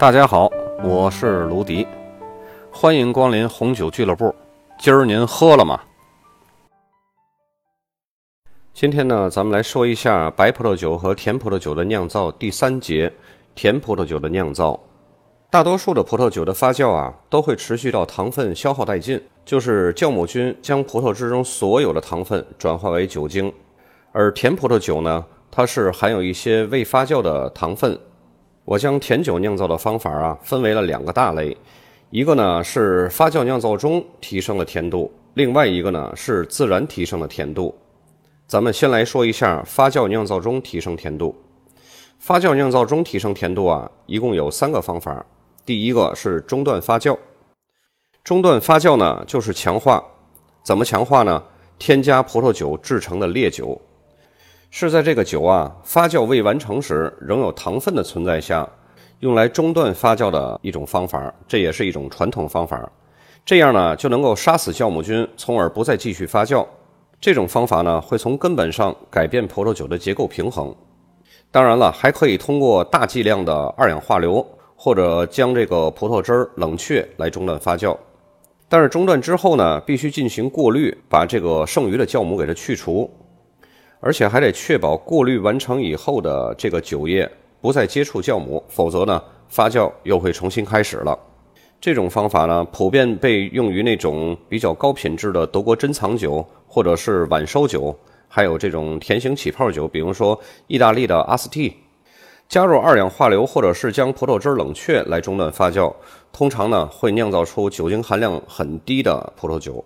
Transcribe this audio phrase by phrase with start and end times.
[0.00, 0.50] 大家好，
[0.82, 1.86] 我是卢迪，
[2.72, 4.34] 欢迎光临红酒俱乐部。
[4.78, 5.78] 今儿您喝了吗？
[8.72, 13.12] 今天呢，咱们来说一下白葡萄酒和甜葡萄酒的酿造第三节，
[13.54, 14.80] 甜葡萄酒的酿造。
[15.50, 23.52] 大多数的葡萄酒的发酵啊，都会持续到糖分消耗殆尽，就是酵母菌将葡萄汁中所有的糖分转化为酒精。
[24.12, 28.00] 而甜葡萄酒呢，它是含有一些未发酵的糖分。
[28.64, 31.56] 我将甜酒酿造的方法啊，分为了两个大类，
[32.10, 37.76] 一个呢是发酵酿造中提升了甜度，另外一个呢是自然提升了甜度。
[38.46, 41.34] 咱们先来说一下发酵酿造中提升甜度。
[42.18, 45.24] 发酵酿造中提升甜度啊，一共有三个方法。
[45.64, 47.16] 第一个是中断发酵，
[48.22, 50.04] 中断发酵呢就是强化，
[50.62, 51.42] 怎么强化呢？
[51.78, 53.80] 添加葡萄酒制成的烈酒。
[54.72, 58.66] 是在这个酒啊发酵未完成时，仍有糖分的存在下，
[59.18, 62.88] 用来中断发酵的一种方法，这也是一种传统方法。
[63.44, 66.64] 这样呢，就能够杀死酵母菌，从而不再继续发酵。
[67.20, 70.72] 这种方法呢，会从根本上改变葡萄酒的结构平衡。
[71.50, 77.96] 当然了，还可以通过大剂量的二氧化硫，或者将这个葡萄汁儿冷却来中断发酵。
[78.68, 83.10] 但是中断之后呢，必须进行过滤，把这个剩余的酵母给它去除。
[84.00, 91.18] 而且还得确保过滤完成以后的这个酒液不再接触酵母，否则呢，发酵又会重新开始了。
[91.80, 97.94] 这种方法呢，普遍被用于那种比较高品质的德国珍藏酒，或者是晚收酒，
[98.28, 101.76] 还有这种甜型起泡酒，比如说意大利的阿斯蒂。
[102.48, 105.94] 加入二氧化硫或者是将葡萄汁冷却来中断发酵，
[106.32, 109.84] 通常呢会酿造出酒精含量很低的葡萄酒。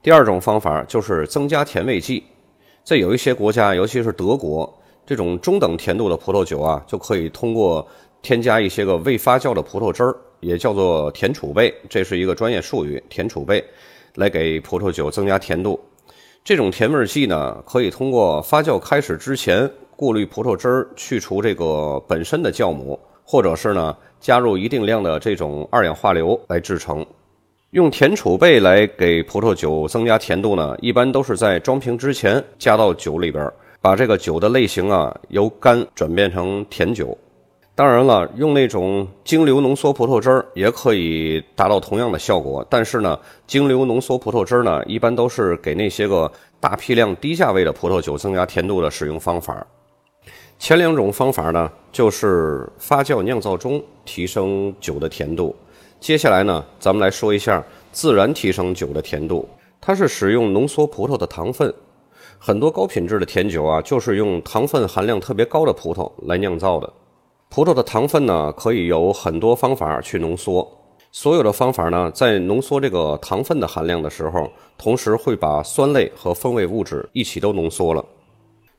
[0.00, 2.22] 第二种方法就是增加甜味剂。
[2.84, 4.72] 在有一些国家，尤其是德国，
[5.06, 7.86] 这种中等甜度的葡萄酒啊，就可以通过
[8.22, 13.64] 添加一些个未发酵的葡萄汁儿，也叫做甜储备，这是一个专业术语，甜储备，
[14.16, 15.78] 来给葡萄酒增加甜度。
[16.42, 27.06] 这种甜味剂呢，可以通过发酵开始之前过滤葡萄汁儿，去除这个本身的酵母，或者是呢加入一定量的这种二氧化硫来制成。
[27.72, 33.50] 用甜储备来给葡萄酒增加甜度呢，一般都是在装瓶之前加到酒里边，
[33.80, 37.16] 把这个酒的类型啊由干转变成甜酒。
[37.74, 46.30] 当然了，用那种精流浓缩葡萄汁儿也可以达到同样的效果，但是呢，精流浓缩葡萄汁儿呢，一般都是给那些个
[46.60, 49.66] 大批量低价位的葡萄酒增加甜度的使用方法。
[50.58, 55.56] 前两种方法呢，就是发酵酿造中提升酒的甜度。
[56.02, 59.48] 接下来呢，咱们来说一下自然提升酒的甜度。
[59.80, 61.72] 它是使用浓缩葡萄的糖分，
[62.40, 66.92] 很多高品质的甜酒啊，就是用糖分含量特别高的葡萄来酿造的。
[67.48, 70.68] 葡萄的糖分呢，可以有很多方法去浓缩。
[71.12, 78.04] 所有的方法呢，在浓缩这个糖分的含量的时候，同时会把酸类和风味物质一起都浓缩了。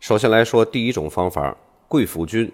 [0.01, 1.55] 首先来说第一种方法，
[1.87, 2.51] 贵腐菌。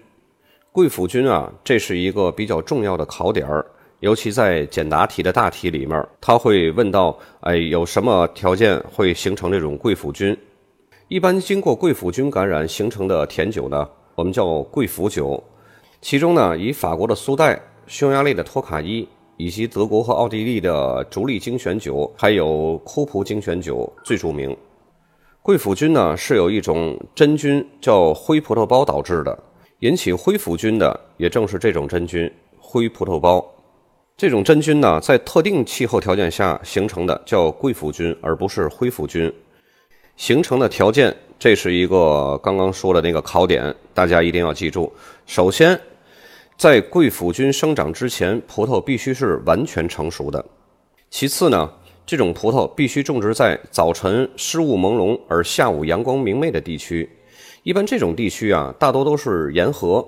[0.70, 3.66] 贵腐菌啊，这是一个比较重要的考点儿。
[4.00, 10.34] 尤其在简答题的大题里面，他会问到：哎，有什么条件会形成这种贵腐菌？
[11.08, 15.42] 一般经过贵腐菌感染形成的甜酒呢，我们叫贵腐酒。
[16.00, 19.06] 其中呢，以法国的苏代、匈牙利的托卡伊
[19.36, 24.56] 以及德国和奥地利的竹利精选酒，还有库普精选酒最著名。
[25.42, 29.38] 贵腐菌呢，是有一种真菌叫灰葡萄孢导致的。
[29.80, 33.44] 引起灰腐菌的，也正是这种真菌灰葡萄孢。
[34.20, 39.32] 这种真菌呢，在特定气候条件下形成的叫贵腐菌，而不是灰腐菌。
[40.14, 44.92] 形成的条件，这是一个刚刚说的那个考点，大家一定要记住。
[45.24, 45.80] 首先，
[46.58, 50.44] 在贵腐菌生长之前，葡萄必须是完全成熟的。
[51.08, 51.72] 其次呢，
[52.04, 57.08] 这种葡萄必须种植在早晨湿雾朦胧而下午阳光明媚的地区。
[57.62, 60.06] 一般这种地区啊，大多都是沿河，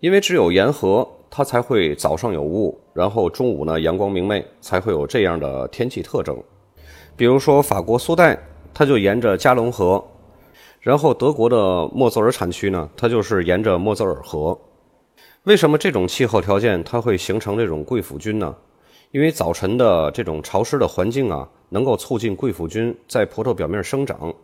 [0.00, 1.08] 因为只有沿河。
[1.30, 6.36] 它才会早上有雾，然后中午呢阳光明媚，才会有这样的天气特征。
[7.16, 8.36] 比如说法国苏代，
[8.74, 10.02] 它就沿着加龙河；
[10.80, 14.58] 然后德国的莫泽尔产区呢，它就是沿着莫泽尔河。
[15.44, 18.54] 为什么这种气候条件它会形成这种贵腐菌呢？
[19.12, 24.34] 因为早晨的这种潮湿的环境啊，能够促进贵腐菌在葡萄表面生长。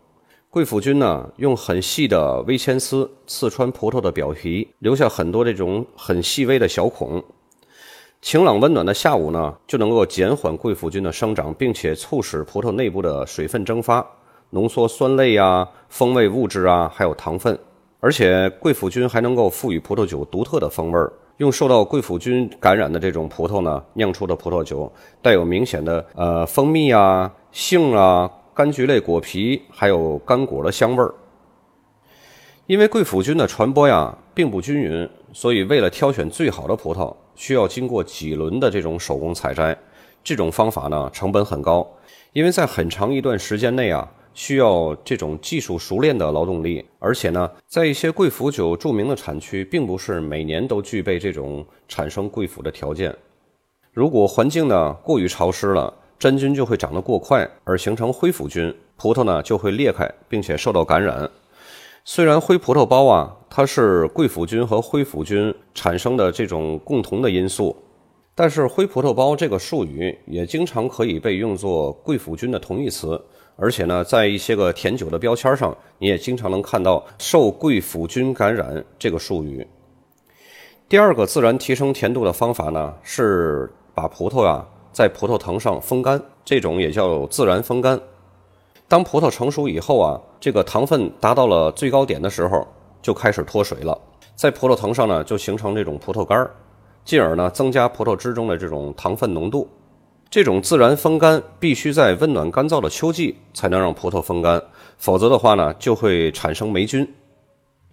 [0.57, 7.23] 贵腐菌呢，用很细的微铅丝刺穿葡萄的表皮，留下很多这种很细微的小孔。
[8.23, 14.03] 晴朗温暖的下午呢，就能够减缓贵腐菌的生长，并且促使葡萄内部的水分蒸发，
[14.49, 17.59] 浓缩酸类啊、风味物质啊，还有糖分。
[18.01, 31.15] 而且贵腐菌还能够赋予葡萄酒独特的风味儿，用受到贵腐菌感染的这种葡萄呢酿出的葡萄酒，带有明显的呃蜂蜜啊、杏啊、柑橘类果皮，还有干果的香味儿。
[32.67, 39.77] 因为贵腐菌的传播呀并不均匀，所以为了挑选最好的葡萄，需要经过几轮的这种手工采摘。
[40.25, 41.87] 这种方法呢成本很高，
[42.33, 44.11] 因为在很长一段时间内啊。
[44.33, 53.17] 需要这种技术熟练的劳动力，而且呢，在一些贵腐酒著名的产区，并不是每年都具备这种产生贵腐的条件。
[53.95, 61.31] 如果环境呢过于潮湿了，真菌就会长得过快，而形成灰腐菌，葡萄呢就会裂开，并且受到感染。
[62.05, 67.77] 虽然灰葡萄包啊，它是贵腐菌和灰腐菌产生的这种共同的因素，
[68.35, 73.21] 但是灰葡萄包这个术语也经常可以被用作贵腐菌的同义词。
[73.59, 79.67] 而且呢，在一些个甜酒的标签上，你也经常能看到“受贵腐菌感染”这个术语。
[80.89, 84.65] 第二个自然提升甜度的方法呢，是把葡萄呀
[84.97, 88.01] 在葡萄藤上风干，这种也叫自然风干。
[88.89, 92.67] 当葡萄成熟以后啊，这个糖分达到了最高点的时候，
[93.03, 94.01] 就开始脱水了，
[94.35, 96.51] 在葡萄藤上呢就形成这种葡萄干儿，
[97.05, 99.69] 进而呢增加葡萄汁中的这种糖分浓度。
[100.31, 104.63] 这种自然风干必须在温暖干燥的秋季才能让葡萄风干，
[104.97, 107.07] 否则的话呢，就会产生霉菌。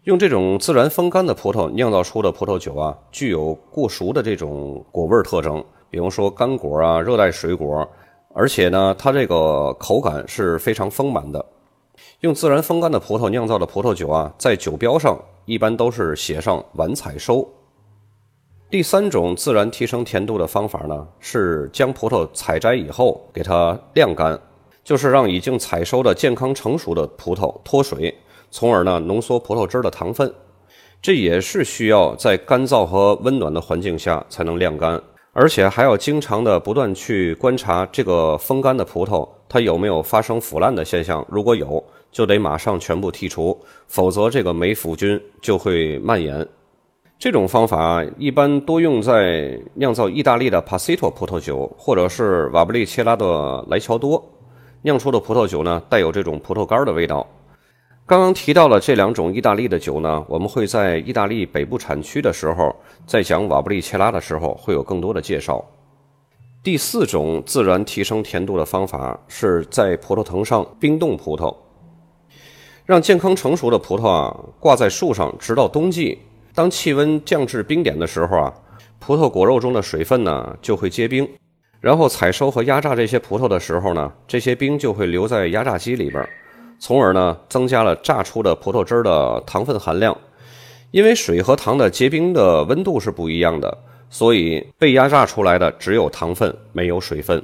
[0.05, 5.61] 用这种自然风干的葡萄酿造出的葡萄酒啊，具有过熟的这种果味特征，
[5.93, 7.87] 比如说干果啊、热带水果，
[8.33, 11.45] 而且呢，它这个口感是非常丰满的。
[12.21, 17.47] 用自然风干的葡萄酿造的葡萄酒啊，在酒标上一般都是写上晚采收。
[18.71, 24.39] 第三种自然提升甜度的方法呢，是将葡萄采摘以后给它晾干，
[24.83, 28.17] 就是让已经采收的健康成熟的葡萄脱水，
[28.49, 30.33] 从而呢浓缩葡萄汁的糖分。
[31.03, 34.99] 这也是需要在干燥和温暖的环境下才能晾干，
[35.35, 46.47] 而且还要经常的不断去观察这个风干的葡萄它有没有发生腐烂的现象，如果有，就得马上全部剔除，否则这个霉腐菌就会蔓延。
[47.17, 54.23] 这种方法一般多用在酿造意大利的帕西托葡萄酒，或者是瓦布利切拉的莱乔多
[54.83, 57.25] 酿出的葡萄酒呢，带有这种葡萄干的味道。
[58.05, 62.75] 刚刚提到了这两种意大利的酒呢，我们会在意大利北部产区的时候，
[63.07, 65.63] 在讲瓦布利切拉的时候会有更多的介绍。
[66.61, 71.55] 第四种自然提升甜度的方法是在葡萄藤上冰冻葡萄，
[72.85, 76.19] 让健康成熟的葡萄啊挂在树上，直到冬季。
[76.53, 78.53] 当气温降至冰点的时候啊，
[78.99, 81.27] 葡萄果肉中的水分呢就会结冰，
[81.79, 86.29] 然后采收和压榨这些葡萄的时候呢，这些冰就会留在压榨机里边，
[86.85, 90.17] 从而呢增加了榨出的葡萄汁的糖分含量。
[90.91, 93.77] 因为水和糖的结冰的温度是不一样的，
[94.09, 97.41] 所以被压榨出来的只有糖分，没有水分。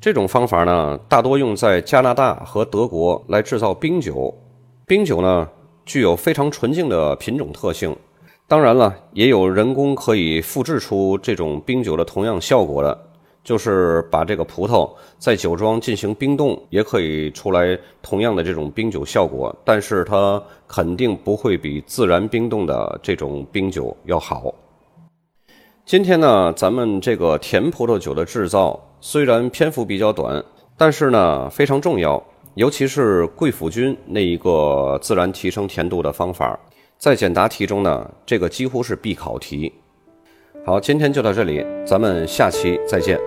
[0.00, 4.36] 这种方法呢，大多用在加拿大和德国来制造冰酒。
[4.88, 5.48] 冰酒呢，
[5.86, 7.96] 具有非常纯净的品种特性。
[8.48, 13.06] 当然了，也有人工可以复制出这种冰酒的同样效果的，
[13.44, 19.54] 就是把这个葡萄在酒庄进行冰冻，也可以出来同样的这种冰酒效果。
[19.64, 24.52] 但是它肯定不会比自然冰冻的这种冰酒要好。
[25.84, 30.42] 今天呢，咱们这个甜葡萄酒的制造虽然篇幅比较短，
[30.78, 32.20] 但是呢非常重要，
[32.54, 36.58] 尤其是贵腐菌那一个自然提升甜度的方法。
[36.96, 39.70] 在简答题中呢，这个几乎是必考题。
[40.64, 43.20] 好，今天就到这里，咱们下期再见。